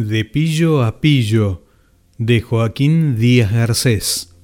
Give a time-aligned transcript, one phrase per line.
[0.00, 1.64] De pillo a pillo,
[2.18, 4.36] de Joaquín Díaz Garcés.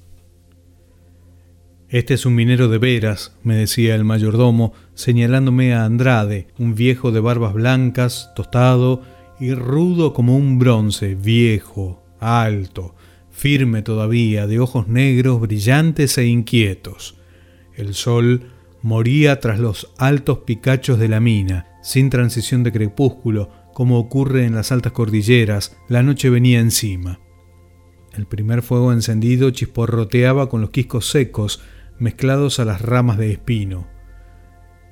[1.87, 7.13] Este es un minero de veras, me decía el mayordomo, señalándome a Andrade, un viejo
[7.13, 9.03] de barbas blancas, tostado
[9.39, 12.93] y rudo como un bronce, viejo, alto,
[13.31, 17.15] firme todavía, de ojos negros, brillantes e inquietos.
[17.77, 18.51] El sol
[18.81, 24.55] moría tras los altos picachos de la mina, sin transición de crepúsculo, como ocurre en
[24.55, 27.19] las altas cordilleras, la noche venía encima.
[28.13, 31.61] El primer fuego encendido chisporroteaba con los quiscos secos
[31.99, 33.85] mezclados a las ramas de espino.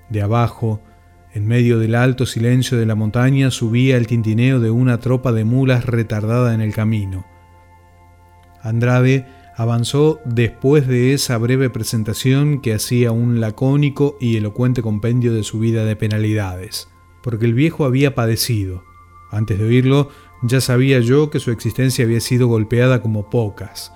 [0.10, 0.84] De abajo,
[1.34, 5.46] en medio del alto silencio de la montaña, subía el tintineo de una tropa de
[5.46, 7.26] mulas retardada en el camino.
[8.62, 15.44] Andrade avanzó después de esa breve presentación que hacía un lacónico y elocuente compendio de
[15.44, 16.90] su vida de penalidades,
[17.24, 18.84] porque el viejo había padecido.
[19.32, 20.10] Antes de oírlo,
[20.44, 23.92] ya sabía yo que su existencia había sido golpeada como pocas.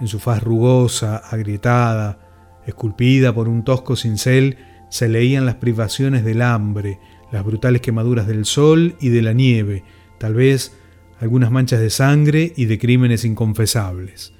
[0.00, 4.58] En su faz rugosa, agrietada, esculpida por un tosco cincel,
[4.90, 7.00] se leían las privaciones del hambre,
[7.32, 9.84] las brutales quemaduras del sol y de la nieve,
[10.18, 10.76] tal vez
[11.18, 14.34] algunas manchas de sangre y de crímenes inconfesables.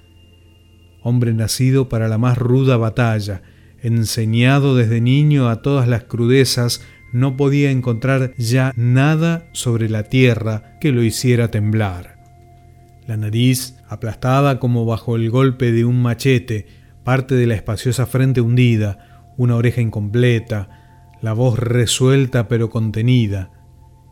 [1.00, 3.42] Hombre nacido para la más ruda batalla,
[3.80, 6.82] enseñado desde niño a todas las crudezas,
[7.12, 12.18] no podía encontrar ya nada sobre la tierra que lo hiciera temblar.
[13.06, 16.66] La nariz, aplastada como bajo el golpe de un machete,
[17.04, 23.50] parte de la espaciosa frente hundida, una oreja incompleta, la voz resuelta pero contenida.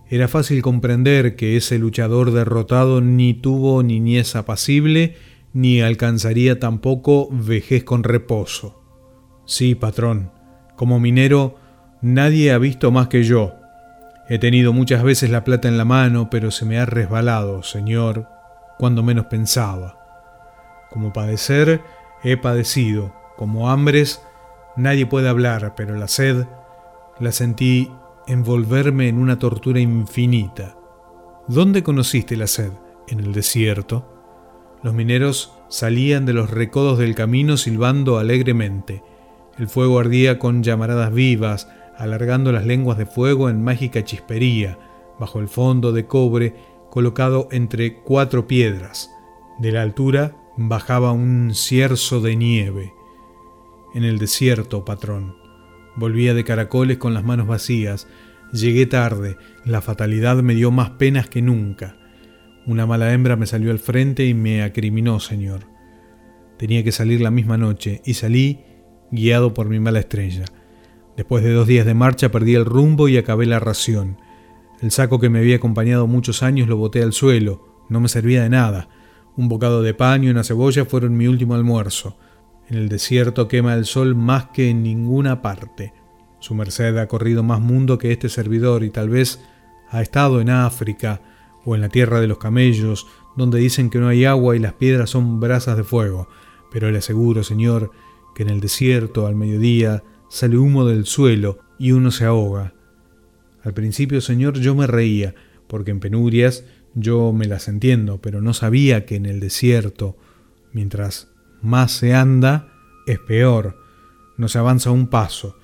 [0.09, 5.17] Era fácil comprender que ese luchador derrotado ni tuvo niñez apacible,
[5.53, 8.83] ni alcanzaría tampoco vejez con reposo.
[9.47, 10.33] Sí, patrón,
[10.77, 11.60] como minero
[12.01, 13.57] nadie ha visto más que yo.
[14.29, 18.29] He tenido muchas veces la plata en la mano, pero se me ha resbalado, señor,
[18.79, 19.97] cuando menos pensaba.
[20.91, 21.81] Como padecer,
[22.23, 24.23] He padecido, como hambres,
[24.77, 26.47] nadie puede hablar, pero la sed
[27.19, 27.91] la sentí
[28.27, 30.77] envolverme en una tortura infinita.
[31.49, 32.73] ¿Dónde conociste la sed?
[33.09, 34.07] En el desierto.
[34.83, 39.03] Los mineros salían de los recodos del camino silbando alegremente.
[39.59, 41.69] El fuego ardía con llamaradas vivas,
[42.01, 44.79] alargando las lenguas de fuego en mágica chispería,
[45.19, 46.55] bajo el fondo de cobre
[46.91, 49.11] colocado entre cuatro piedras.
[49.59, 52.95] De la altura bajaba un cierzo de nieve.
[53.95, 55.37] En el desierto, patrón.
[55.95, 58.09] Volvía de caracoles con las manos vacías.
[58.51, 59.37] Llegué tarde.
[59.67, 61.97] La fatalidad me dio más penas que nunca.
[62.67, 65.67] Una mala hembra me salió al frente y me acriminó, señor.
[66.57, 68.65] Tenía que salir la misma noche y salí
[69.11, 70.47] guiado por mi mala estrella.
[71.21, 74.17] Después de dos días de marcha perdí el rumbo y acabé la ración.
[74.81, 77.85] El saco que me había acompañado muchos años lo boté al suelo.
[77.91, 78.89] No me servía de nada.
[79.37, 82.17] Un bocado de pan y una cebolla fueron mi último almuerzo.
[82.71, 85.93] En el desierto quema el sol más que en ninguna parte.
[86.39, 89.45] Su merced ha corrido más mundo que este servidor y tal vez
[89.91, 91.21] ha estado en África
[91.67, 94.73] o en la tierra de los camellos, donde dicen que no hay agua y las
[94.73, 96.29] piedras son brasas de fuego.
[96.73, 97.91] Pero le aseguro, señor,
[98.35, 102.73] que en el desierto, al mediodía, sale humo del suelo y uno se ahoga.
[103.63, 105.35] Al principio, señor, yo me reía,
[105.67, 106.65] porque en penurias
[106.95, 110.17] yo me las entiendo, pero no sabía que en el desierto,
[110.73, 111.29] mientras
[111.61, 112.73] más se anda,
[113.07, 113.79] es peor.
[114.39, 115.59] No se avanza un paso,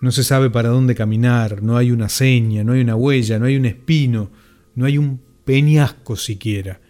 [0.00, 3.46] no se sabe para dónde caminar, no hay una seña, no hay una huella, no
[3.46, 4.30] hay un espino,
[4.74, 6.80] no hay un peñasco siquiera.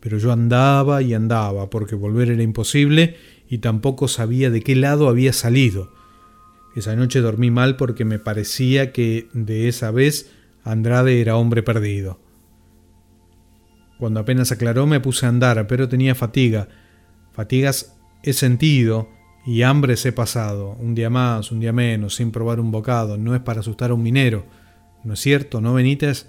[0.00, 3.16] Pero yo andaba y andaba, porque volver era imposible
[3.54, 5.92] y tampoco sabía de qué lado había salido.
[6.74, 10.32] Esa noche dormí mal porque me parecía que de esa vez
[10.64, 12.18] Andrade era hombre perdido.
[13.96, 16.66] Cuando apenas aclaró me puse a andar, pero tenía fatiga.
[17.32, 19.08] Fatigas he sentido
[19.46, 23.18] y hambres he pasado, un día más, un día menos, sin probar un bocado.
[23.18, 24.46] No es para asustar a un minero.
[25.04, 26.28] ¿No es cierto, no, Benítez?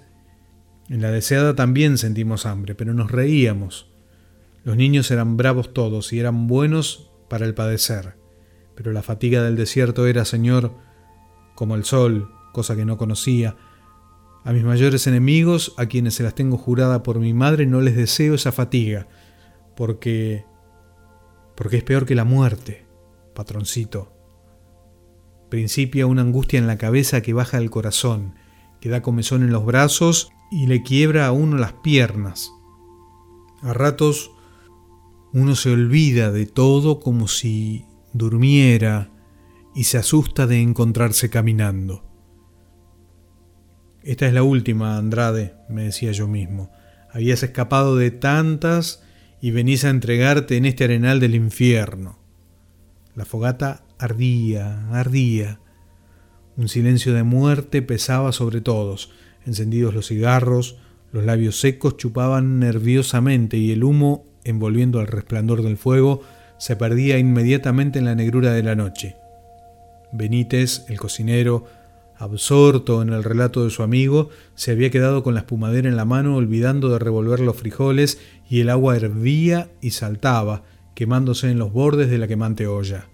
[0.88, 3.88] En la deseada también sentimos hambre, pero nos reíamos.
[4.62, 8.16] Los niños eran bravos todos y eran buenos para el padecer.
[8.74, 10.74] Pero la fatiga del desierto era, Señor,
[11.54, 13.56] como el sol, cosa que no conocía,
[14.44, 17.96] a mis mayores enemigos, a quienes se las tengo jurada por mi madre, no les
[17.96, 19.08] deseo esa fatiga,
[19.74, 20.44] porque...
[21.56, 22.86] porque es peor que la muerte,
[23.34, 24.12] patroncito.
[25.48, 28.34] Principia una angustia en la cabeza que baja al corazón,
[28.80, 32.52] que da comezón en los brazos y le quiebra a uno las piernas.
[33.62, 34.30] A ratos
[35.32, 39.10] uno se olvida de todo como si durmiera
[39.74, 42.04] y se asusta de encontrarse caminando.
[44.02, 46.70] Esta es la última, Andrade, me decía yo mismo.
[47.12, 49.02] Habías escapado de tantas
[49.40, 52.18] y venís a entregarte en este arenal del infierno.
[53.14, 55.60] La fogata ardía, ardía.
[56.56, 59.10] Un silencio de muerte pesaba sobre todos.
[59.44, 60.78] Encendidos los cigarros,
[61.12, 66.22] los labios secos chupaban nerviosamente y el humo, envolviendo al resplandor del fuego,
[66.58, 69.16] se perdía inmediatamente en la negrura de la noche.
[70.12, 71.66] Benítez, el cocinero,
[72.16, 76.04] absorto en el relato de su amigo, se había quedado con la espumadera en la
[76.04, 80.62] mano olvidando de revolver los frijoles y el agua hervía y saltaba,
[80.94, 83.08] quemándose en los bordes de la quemante olla.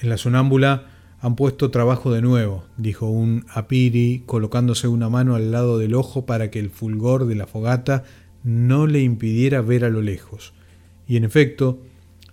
[0.00, 0.90] En la sonámbula
[1.20, 6.26] han puesto trabajo de nuevo, dijo un apiri, colocándose una mano al lado del ojo
[6.26, 8.04] para que el fulgor de la fogata
[8.44, 10.52] no le impidiera ver a lo lejos.
[11.08, 11.82] Y en efecto,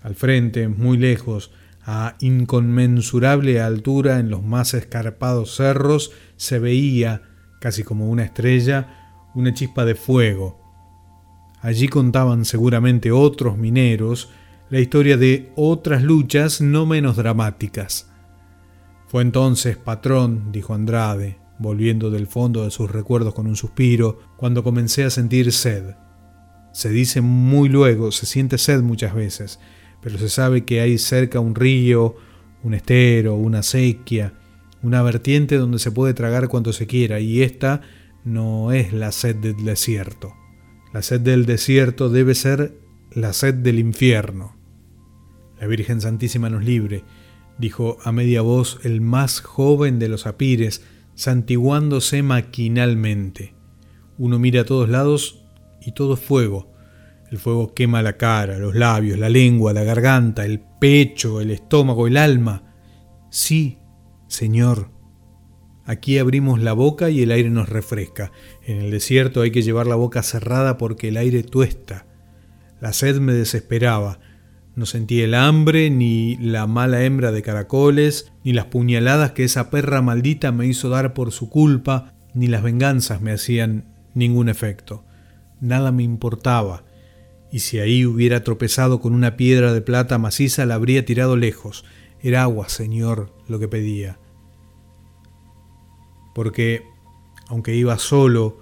[0.04, 1.52] al frente, muy lejos,
[1.84, 7.24] a inconmensurable altura en los más escarpados cerros, se veía,
[7.60, 10.60] casi como una estrella, una chispa de fuego.
[11.62, 14.30] Allí contaban seguramente otros mineros
[14.70, 18.10] la historia de otras luchas no menos dramáticas.
[19.08, 24.64] Fue entonces, patrón, dijo Andrade, volviendo del fondo de sus recuerdos con un suspiro, cuando
[24.64, 25.96] comencé a sentir sed.
[26.74, 29.60] Se dice muy luego, se siente sed muchas veces,
[30.02, 32.16] pero se sabe que hay cerca un río,
[32.64, 34.34] un estero, una acequia,
[34.82, 37.82] una vertiente donde se puede tragar cuanto se quiera, y esta
[38.24, 40.34] no es la sed del desierto.
[40.94, 42.80] La sed del desierto debe ser
[43.12, 44.56] la sed del infierno.
[45.60, 47.04] La Virgen Santísima nos libre,
[47.60, 50.84] dijo a media voz el más joven de los apires,
[51.22, 53.54] santiguándose maquinalmente.
[54.18, 55.46] Uno mira a todos lados
[55.80, 56.74] y todo es fuego.
[57.30, 62.08] El fuego quema la cara, los labios, la lengua, la garganta, el pecho, el estómago,
[62.08, 62.74] el alma.
[63.30, 63.78] Sí,
[64.30, 64.90] Señor.
[65.86, 68.32] Aquí abrimos la boca y el aire nos refresca.
[68.66, 72.08] En el desierto hay que llevar la boca cerrada porque el aire tuesta.
[72.80, 74.20] La sed me desesperaba.
[74.76, 79.70] No sentí el hambre, ni la mala hembra de caracoles, ni las puñaladas que esa
[79.70, 85.04] perra maldita me hizo dar por su culpa, ni las venganzas me hacían ningún efecto.
[85.60, 86.84] Nada me importaba
[87.52, 91.84] y si ahí hubiera tropezado con una piedra de plata maciza la habría tirado lejos.
[92.22, 94.20] Era agua, Señor, lo que pedía.
[96.34, 96.84] Porque,
[97.48, 98.60] aunque iba solo,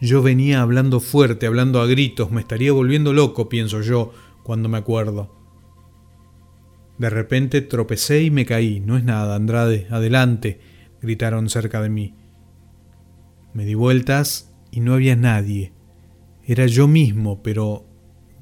[0.00, 4.12] yo venía hablando fuerte, hablando a gritos, me estaría volviendo loco, pienso yo,
[4.42, 5.41] cuando me acuerdo.
[6.98, 8.80] De repente tropecé y me caí.
[8.80, 10.60] No es nada, Andrade, adelante,
[11.00, 12.14] gritaron cerca de mí.
[13.54, 15.72] Me di vueltas y no había nadie.
[16.44, 17.86] Era yo mismo, pero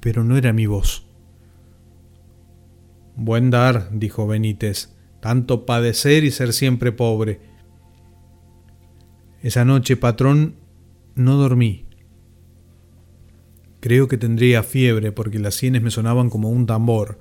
[0.00, 1.06] pero no era mi voz.
[3.16, 7.40] Buen dar, dijo Benítez, tanto padecer y ser siempre pobre.
[9.42, 10.56] Esa noche, patrón,
[11.14, 11.86] no dormí.
[13.80, 17.18] Creo que tendría fiebre porque las sienes me sonaban como un tambor.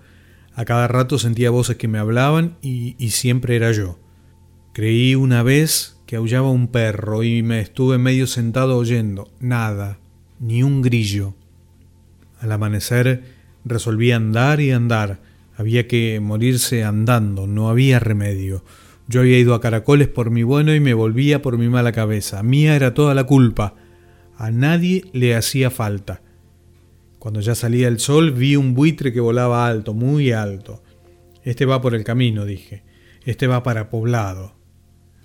[0.59, 3.97] A cada rato sentía voces que me hablaban y, siempre era yo.
[4.73, 9.31] Creí una vez que aullaba un perro y me estuve medio sentado oyendo.
[9.39, 9.99] Nada,
[10.37, 11.33] ni un grillo.
[12.41, 13.23] Al amanecer
[13.63, 15.21] resolví andar y andar.
[15.55, 18.65] Había que morirse andando, no había remedio.
[19.07, 22.43] Yo había ido a caracoles por mi bueno y me volvía por mi mala cabeza.
[22.43, 23.75] Mía era toda la culpa.
[24.35, 26.21] A nadie le hacía falta.
[27.19, 30.81] Cuando ya salía el sol vi un buitre que volaba alto, muy alto.
[31.43, 32.83] Este va por el camino, dije.
[33.25, 34.55] Este va para poblado.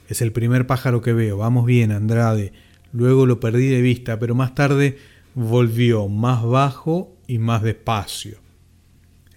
[0.09, 1.39] Es el primer pájaro que veo.
[1.39, 2.53] Vamos bien, Andrade.
[2.93, 4.99] Luego lo perdí de vista, pero más tarde
[5.35, 8.39] volvió más bajo y más despacio.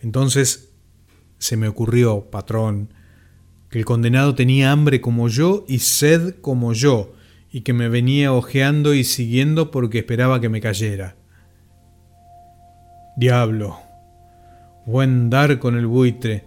[0.02, 0.70] Entonces
[1.40, 2.94] se me ocurrió, patrón,
[3.70, 7.14] que el condenado tenía hambre como yo y sed como yo,
[7.52, 11.17] y que me venía ojeando y siguiendo porque esperaba que me cayera.
[13.18, 13.80] Diablo,
[14.86, 16.46] buen dar con el buitre,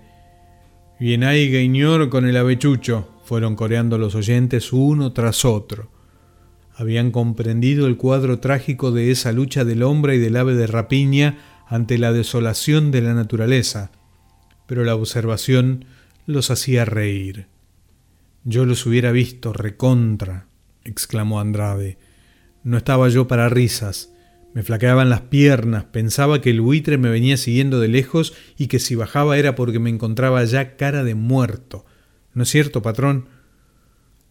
[0.99, 6.01] bien hay gañor con el avechucho, fueron coreando los oyentes uno tras otro
[6.81, 11.37] habían comprendido el cuadro trágico de esa lucha del hombre y del ave de rapiña
[11.67, 13.91] ante la desolación de la naturaleza,
[14.67, 15.85] pero la observación
[16.25, 17.49] los hacía reír.
[18.45, 20.47] Yo los hubiera visto recontra,
[20.83, 21.99] exclamó Andrade.
[22.65, 24.15] No estaba yo para risas.
[24.53, 28.81] Me flaqueaban las piernas, pensaba que el buitre me venía siguiendo de lejos y que
[28.81, 31.85] si bajaba era porque me encontraba ya cara de muerto.
[32.35, 33.29] ¿No es cierto, patrón?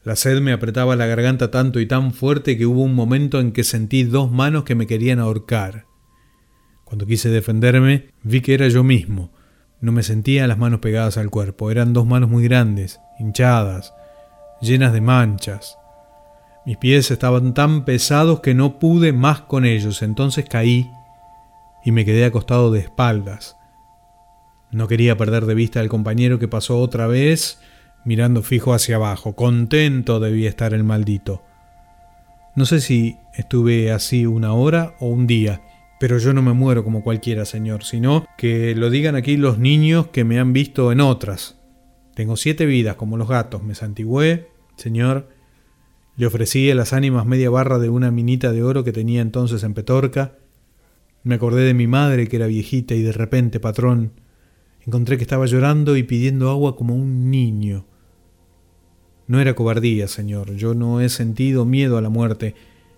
[0.03, 3.51] La sed me apretaba la garganta tanto y tan fuerte que hubo un momento en
[3.51, 5.85] que sentí dos manos que me querían ahorcar.
[6.83, 9.31] Cuando quise defenderme, vi que era yo mismo.
[9.79, 13.93] No me sentía las manos pegadas al cuerpo, eran dos manos muy grandes, hinchadas,
[14.61, 15.78] llenas de manchas.
[16.65, 20.91] Mis pies estaban tan pesados que no pude más con ellos, entonces caí
[21.83, 23.57] y me quedé acostado de espaldas.
[24.71, 27.59] No quería perder de vista al compañero que pasó otra vez
[28.05, 29.35] mirando fijo hacia abajo.
[29.35, 31.43] Contento debía estar el maldito.
[32.55, 35.61] No sé si estuve así una hora o un día,
[35.99, 40.07] pero yo no me muero como cualquiera, señor, sino que lo digan aquí los niños
[40.07, 41.57] que me han visto en otras.
[42.15, 45.29] Tengo siete vidas como los gatos, me santigüé, señor.
[46.19, 49.63] Le ofrecí a las ánimas media barra de una minita de oro que tenía entonces
[49.63, 50.35] en Petorca.
[51.23, 54.11] Me acordé de mi madre que era viejita y de repente, patrón,
[54.85, 57.85] encontré que estaba llorando y pidiendo agua como un niño.
[59.27, 62.53] No era cobardía, Señor, yo no he sentido miedo a la muerte,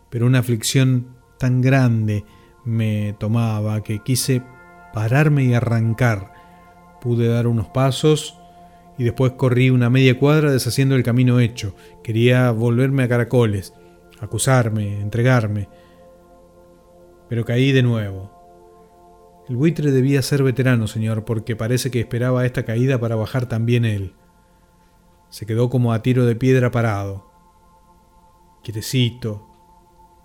[0.09, 2.25] pero una aflicción tan grande
[2.65, 4.41] me tomaba que quise
[4.95, 6.33] pararme y arrancar.
[7.01, 8.40] Pude dar unos pasos
[8.97, 11.75] y después corrí una media cuadra deshaciendo el camino hecho.
[12.03, 13.73] Quería volverme a caracoles,
[14.19, 15.69] acusarme, entregarme.
[17.29, 18.31] Pero caí de nuevo.
[19.49, 23.85] El buitre debía ser veterano, señor, porque parece que esperaba esta caída para bajar también
[23.85, 24.13] él.
[25.29, 27.31] Se quedó como a tiro de piedra parado,
[28.63, 29.47] quietecito,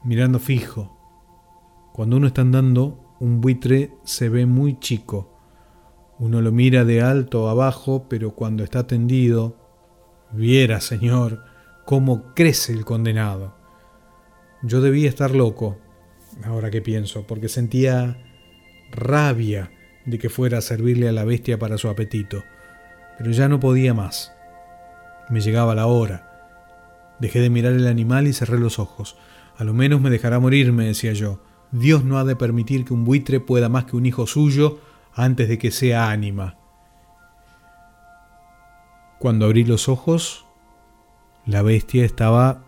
[0.05, 0.97] mirando fijo.
[1.93, 5.36] Cuando uno está andando, un buitre se ve muy chico.
[6.19, 9.57] Uno lo mira de alto a abajo, pero cuando está tendido,
[10.33, 11.45] viera, señor,
[11.85, 13.55] cómo crece el condenado.
[14.63, 15.79] Yo debía estar loco,
[16.45, 18.17] ahora que pienso, porque sentía
[18.91, 19.71] rabia
[20.07, 22.45] de que fuera a servirle a la bestia para su apetito,
[23.19, 24.33] pero ya no podía más.
[25.29, 26.33] Me llegaba la hora.
[27.21, 29.17] Dejé de mirar el animal y cerré los ojos.
[29.57, 31.43] A lo menos me dejará morir, me decía yo.
[31.73, 34.79] Dios no ha de permitir que un buitre pueda más que un hijo suyo
[35.17, 36.59] antes de que sea ánima.
[39.19, 40.45] Cuando abrí los ojos,
[41.47, 42.65] la bestia estaba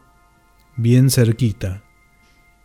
[0.77, 1.83] bien cerquita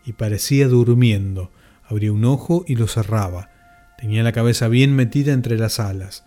[0.06, 1.52] y parecía durmiendo.
[1.86, 3.50] Abría un ojo y lo cerraba.
[3.98, 6.26] Tenía la cabeza bien metida entre las alas.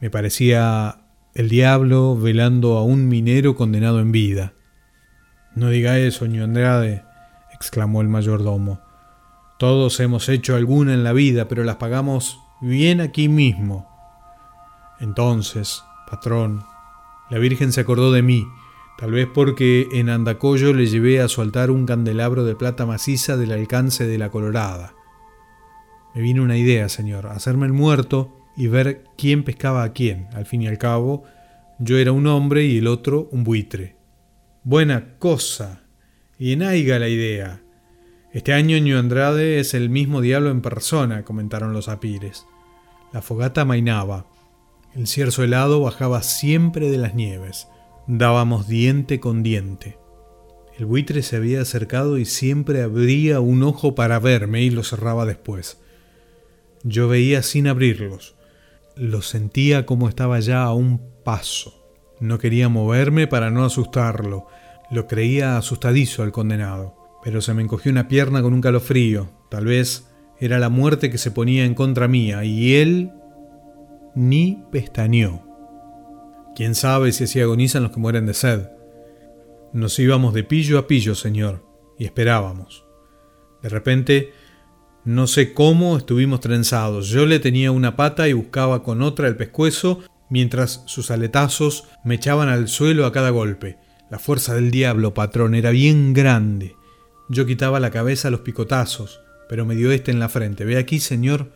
[0.00, 0.98] Me parecía
[1.34, 4.52] el diablo velando a un minero condenado en vida.
[5.54, 7.02] No diga eso, ño Andrade,
[7.52, 8.80] exclamó el mayordomo.
[9.58, 13.86] Todos hemos hecho alguna en la vida, pero las pagamos bien aquí mismo.
[14.98, 16.64] Entonces, patrón,
[17.28, 18.46] la Virgen se acordó de mí,
[18.98, 23.36] tal vez porque en Andacollo le llevé a su altar un candelabro de plata maciza
[23.36, 24.94] del alcance de la colorada.
[26.14, 30.28] Me vino una idea, señor, hacerme el muerto y ver quién pescaba a quién.
[30.32, 31.24] Al fin y al cabo,
[31.78, 33.96] yo era un hombre y el otro un buitre.
[34.62, 35.82] Buena cosa.
[36.38, 37.60] Y en aiga la idea.
[38.32, 42.46] Este año Ño Andrade es el mismo diablo en persona, comentaron los apires.
[43.14, 44.26] La fogata mainaba.
[44.92, 47.68] El cierzo helado bajaba siempre de las nieves.
[48.08, 49.98] Dábamos diente con diente.
[50.76, 55.26] El buitre se había acercado y siempre abría un ojo para verme y lo cerraba
[55.26, 55.80] después.
[56.82, 58.34] Yo veía sin abrirlos.
[58.96, 61.86] Lo sentía como estaba ya a un paso.
[62.18, 64.48] No quería moverme para no asustarlo.
[64.90, 66.96] Lo creía asustadizo al condenado.
[67.22, 69.30] Pero se me encogió una pierna con un calofrío.
[69.50, 70.08] Tal vez
[70.40, 72.44] era la muerte que se ponía en contra mía.
[72.44, 73.12] Y él
[74.14, 75.42] ni pestañeó.
[76.54, 78.68] Quién sabe si así agonizan los que mueren de sed.
[79.72, 81.64] Nos íbamos de pillo a pillo, señor,
[81.98, 82.84] y esperábamos.
[83.62, 84.32] De repente
[85.04, 87.08] no sé cómo estuvimos trenzados.
[87.08, 90.00] Yo le tenía una pata y buscaba con otra el pescuezo,
[90.30, 93.76] mientras sus aletazos me echaban al suelo a cada golpe.
[94.10, 96.74] La fuerza del diablo, patrón, era bien grande.
[97.28, 100.64] Yo quitaba la cabeza a los picotazos, pero me dio este en la frente.
[100.64, 101.52] Ve aquí, señor.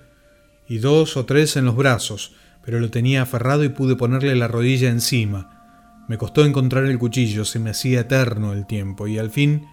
[0.68, 4.48] Y dos o tres en los brazos, pero lo tenía aferrado y pude ponerle la
[4.48, 6.04] rodilla encima.
[6.08, 9.66] Me costó encontrar el cuchillo, se me hacía eterno el tiempo, y al fin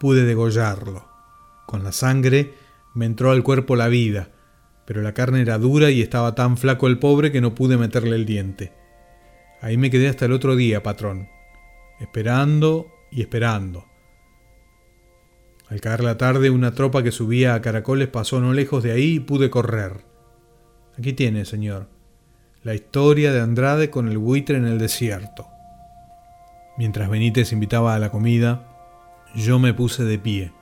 [0.00, 1.08] pude degollarlo.
[1.66, 2.54] Con la sangre
[2.94, 4.30] me entró al cuerpo la vida,
[4.84, 8.16] pero la carne era dura y estaba tan flaco el pobre que no pude meterle
[8.16, 8.72] el diente.
[9.60, 11.28] Ahí me quedé hasta el otro día, patrón,
[12.00, 13.86] esperando y esperando.
[15.70, 19.14] Al caer la tarde, una tropa que subía a caracoles pasó no lejos de ahí
[19.16, 20.04] y pude correr.
[20.98, 21.88] Aquí tiene, señor,
[22.62, 25.46] la historia de Andrade con el buitre en el desierto.
[26.78, 28.66] Mientras Benítez invitaba a la comida,
[29.34, 30.52] yo me puse de pie.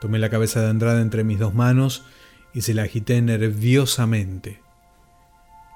[0.00, 2.04] Tomé la cabeza de Andrade entre mis dos manos
[2.54, 4.60] y se la agité nerviosamente.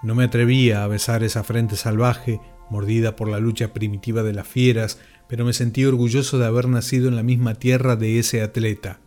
[0.02, 4.46] No me atrevía a besar esa frente salvaje, mordida por la lucha primitiva de las
[4.46, 9.00] fieras, pero me sentí orgulloso de haber nacido en la misma tierra de ese atleta.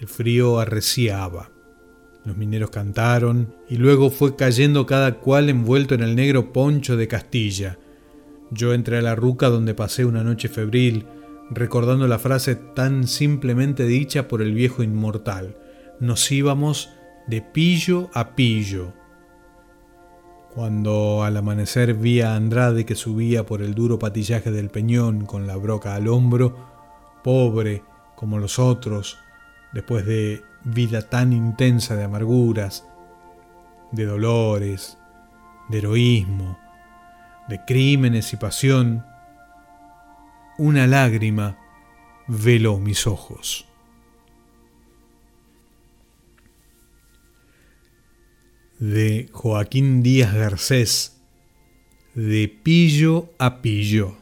[0.00, 1.50] El frío arreciaba.
[2.24, 7.08] Los mineros cantaron y luego fue cayendo cada cual envuelto en el negro poncho de
[7.08, 7.78] Castilla.
[8.50, 11.06] Yo entré a la ruca donde pasé una noche febril,
[11.50, 15.56] recordando la frase tan simplemente dicha por el viejo inmortal.
[16.00, 16.90] Nos íbamos
[17.26, 18.92] de pillo a pillo.
[20.54, 25.46] Cuando al amanecer vi a Andrade que subía por el duro patillaje del peñón con
[25.46, 26.56] la broca al hombro,
[27.22, 27.84] pobre
[28.16, 29.18] como los otros,
[29.72, 32.86] después de vida tan intensa de amarguras,
[33.92, 34.98] de dolores,
[35.68, 36.58] de heroísmo,
[37.48, 39.04] de crímenes y pasión,
[40.58, 41.56] una lágrima
[42.26, 43.67] veló mis ojos.
[48.78, 51.20] De Joaquín Díaz Garcés,
[52.14, 54.16] de pillo a pillo.